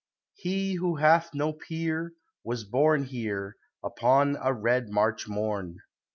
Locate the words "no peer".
1.35-2.13